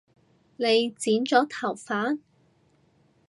[0.57, 2.19] 你剪咗頭髮？